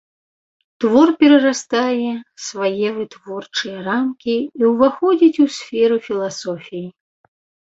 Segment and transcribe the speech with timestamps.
[0.83, 2.13] Твор перарастае
[2.45, 6.87] свае вытворчыя рамкі і ўваходзіць у сферу філасофіі.